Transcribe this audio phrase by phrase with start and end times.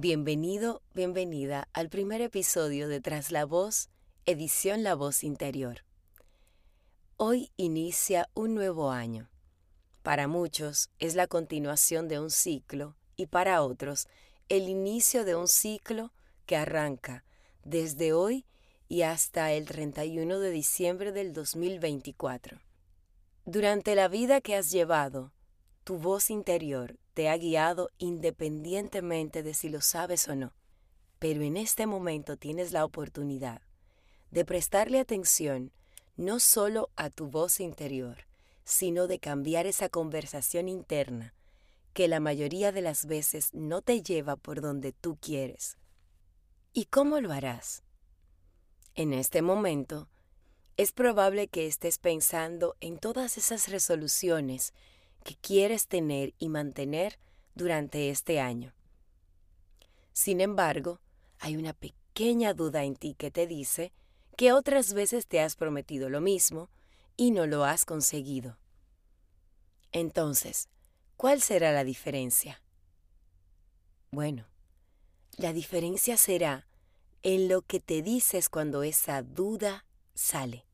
[0.00, 3.88] Bienvenido, bienvenida al primer episodio de Tras la Voz,
[4.26, 5.82] edición La Voz Interior.
[7.16, 9.28] Hoy inicia un nuevo año.
[10.04, 14.06] Para muchos es la continuación de un ciclo y para otros
[14.48, 16.12] el inicio de un ciclo
[16.46, 17.24] que arranca
[17.64, 18.46] desde hoy
[18.86, 22.60] y hasta el 31 de diciembre del 2024.
[23.46, 25.32] Durante la vida que has llevado,
[25.82, 30.52] tu voz interior te ha guiado independientemente de si lo sabes o no.
[31.18, 33.60] Pero en este momento tienes la oportunidad
[34.30, 35.72] de prestarle atención
[36.16, 38.28] no solo a tu voz interior,
[38.62, 41.34] sino de cambiar esa conversación interna
[41.92, 45.76] que la mayoría de las veces no te lleva por donde tú quieres.
[46.72, 47.82] ¿Y cómo lo harás?
[48.94, 50.08] En este momento,
[50.76, 54.72] es probable que estés pensando en todas esas resoluciones
[55.28, 57.18] que quieres tener y mantener
[57.54, 58.72] durante este año.
[60.14, 61.00] Sin embargo,
[61.38, 63.92] hay una pequeña duda en ti que te dice
[64.38, 66.70] que otras veces te has prometido lo mismo
[67.18, 68.56] y no lo has conseguido.
[69.92, 70.70] Entonces,
[71.18, 72.62] ¿cuál será la diferencia?
[74.10, 74.46] Bueno,
[75.36, 76.66] la diferencia será
[77.22, 80.64] en lo que te dices cuando esa duda sale.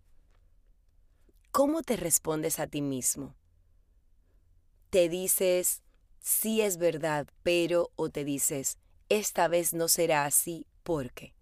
[1.50, 3.34] ¿Cómo te respondes a ti mismo?
[4.94, 5.82] Te dices,
[6.20, 8.78] sí es verdad, pero o te dices,
[9.08, 11.34] esta vez no será así porque.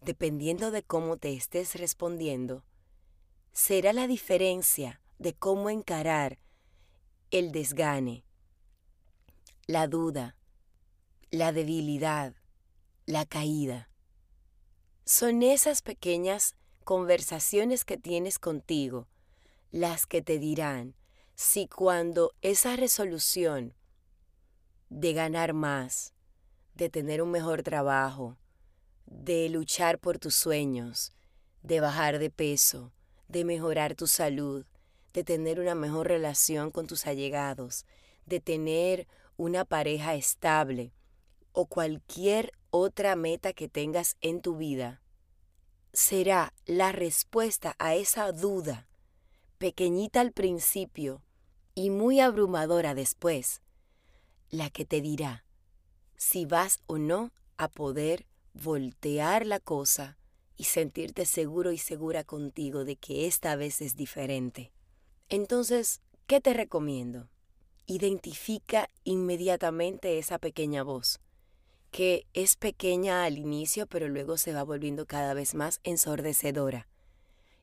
[0.00, 2.64] Dependiendo de cómo te estés respondiendo,
[3.52, 6.40] será la diferencia de cómo encarar
[7.30, 8.24] el desgane,
[9.68, 10.34] la duda,
[11.30, 12.34] la debilidad,
[13.06, 13.90] la caída.
[15.04, 19.06] Son esas pequeñas conversaciones que tienes contigo
[19.70, 20.96] las que te dirán
[21.42, 23.72] si cuando esa resolución
[24.90, 26.12] de ganar más,
[26.74, 28.36] de tener un mejor trabajo,
[29.06, 31.14] de luchar por tus sueños,
[31.62, 32.92] de bajar de peso,
[33.26, 34.66] de mejorar tu salud,
[35.14, 37.86] de tener una mejor relación con tus allegados,
[38.26, 39.08] de tener
[39.38, 40.92] una pareja estable
[41.52, 45.00] o cualquier otra meta que tengas en tu vida,
[45.94, 48.88] será la respuesta a esa duda,
[49.56, 51.22] pequeñita al principio,
[51.74, 53.62] y muy abrumadora después,
[54.50, 55.44] la que te dirá
[56.20, 60.18] si vas o no a poder voltear la cosa
[60.54, 64.70] y sentirte seguro y segura contigo de que esta vez es diferente.
[65.30, 67.30] Entonces, ¿qué te recomiendo?
[67.86, 71.20] Identifica inmediatamente esa pequeña voz,
[71.90, 76.86] que es pequeña al inicio pero luego se va volviendo cada vez más ensordecedora.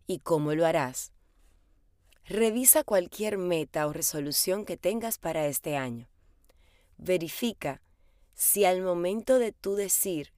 [0.07, 1.12] ¿Y cómo lo harás?
[2.30, 6.10] Revisa cualquier meta o resolución que tengas para este año.
[6.98, 7.82] Verifica
[8.34, 10.34] si al momento de tú decir,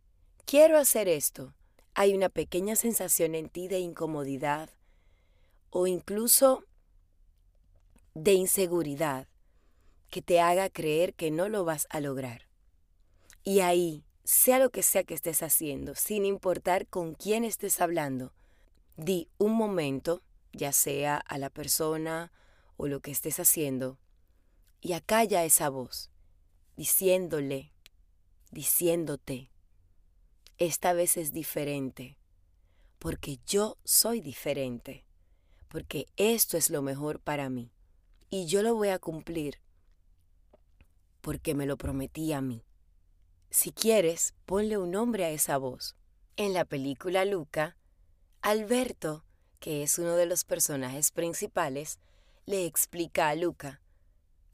[0.46, 1.56] quiero hacer esto,
[1.96, 4.70] hay una pequeña sensación en ti de incomodidad
[5.72, 6.64] o incluso
[8.14, 9.28] de inseguridad
[10.12, 12.44] que te haga creer que no lo vas a lograr.
[13.44, 18.32] Y ahí, sea lo que sea que estés haciendo, sin importar con quién estés hablando,
[18.96, 20.22] di un momento
[20.60, 22.34] ya sea a la persona
[22.76, 23.98] o lo que estés haciendo,
[24.82, 26.12] y acalla esa voz,
[26.76, 27.74] diciéndole,
[28.52, 29.52] diciéndote,
[30.58, 32.18] esta vez es diferente,
[33.00, 35.06] porque yo soy diferente,
[35.70, 37.72] porque esto es lo mejor para mí,
[38.30, 39.62] y yo lo voy a cumplir,
[41.22, 42.66] porque me lo prometí a mí.
[43.50, 45.96] Si quieres, ponle un nombre a esa voz.
[46.36, 47.78] En la película Luca,
[48.42, 49.26] Alberto
[49.60, 52.00] que es uno de los personajes principales,
[52.46, 53.82] le explica a Luca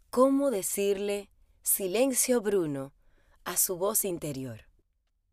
[0.10, 1.30] cómo decirle
[1.62, 2.94] silencio Bruno
[3.44, 4.66] a su voz interior.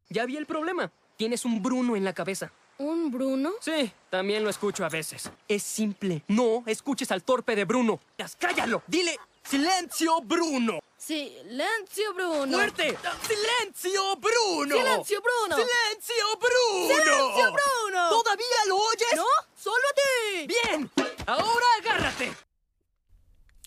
[0.09, 0.93] Ya vi el problema.
[1.16, 2.53] Tienes un Bruno en la cabeza.
[2.78, 3.53] ¿Un Bruno?
[3.61, 5.31] Sí, también lo escucho a veces.
[5.49, 6.25] Es simple.
[6.28, 8.00] No escuches al torpe de Bruno.
[8.38, 8.82] ¡Cállalo!
[8.87, 10.81] Dile silencio Bruno.
[10.97, 12.56] Silencio Bruno.
[12.56, 12.97] ¡Fuerte!
[13.27, 14.76] ¡Silencio Bruno!
[14.76, 15.56] ¡Silencio Bruno!
[15.56, 16.94] ¡Silencio Bruno!
[16.94, 18.08] ¡Silencio Bruno!
[18.11, 19.14] ¿Todavía lo oyes?
[19.17, 19.25] ¿No?
[19.62, 20.49] ¡Solo a ti!
[20.49, 20.91] ¡Bien!
[21.25, 22.32] ¡Ahora agárrate!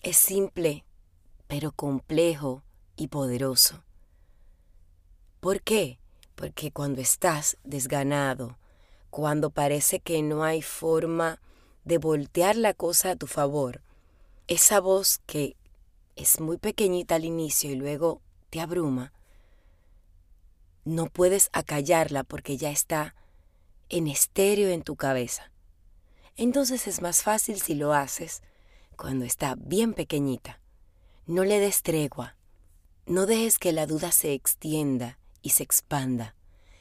[0.02, 0.84] Es simple,
[1.46, 2.62] pero complejo
[2.96, 3.82] y poderoso.
[5.40, 5.98] ¿Por qué?
[6.34, 8.58] Porque cuando estás desganado,
[9.08, 11.40] cuando parece que no hay forma
[11.84, 13.80] de voltear la cosa a tu favor,
[14.48, 15.56] esa voz que
[16.14, 18.20] es muy pequeñita al inicio y luego
[18.50, 19.14] te abruma,
[20.84, 23.14] no puedes acallarla porque ya está
[23.88, 25.50] en estéreo en tu cabeza.
[26.36, 28.42] Entonces es más fácil si lo haces
[28.96, 30.60] cuando está bien pequeñita.
[31.26, 32.36] No le des tregua.
[33.06, 36.34] No dejes que la duda se extienda y se expanda.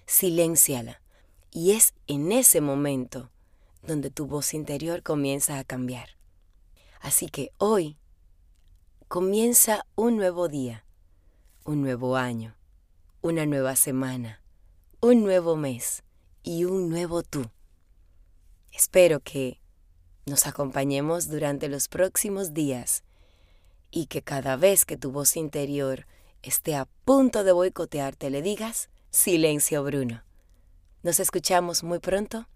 [0.05, 1.01] Silénciala.
[1.51, 3.31] Y es en ese momento
[3.83, 6.09] donde tu voz interior comienza a cambiar.
[6.99, 7.97] Así que hoy
[9.07, 10.85] comienza un nuevo día,
[11.63, 12.55] un nuevo año,
[13.21, 14.41] una nueva semana,
[14.99, 16.03] un nuevo mes
[16.43, 17.49] y un nuevo tú.
[18.75, 19.61] Espero que
[20.25, 23.03] nos acompañemos durante los próximos días
[23.89, 26.05] y que cada vez que tu voz interior
[26.41, 30.23] esté a punto de boicotearte le digas, silencio Bruno.
[31.03, 32.49] Nos escuchamos muy pronto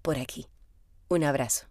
[0.00, 0.46] por aquí.
[1.08, 1.69] Un abrazo.